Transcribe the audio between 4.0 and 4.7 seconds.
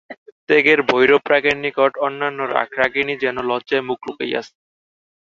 লুকাইয়াছে।